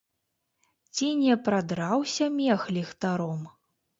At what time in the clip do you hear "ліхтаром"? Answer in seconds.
2.79-3.47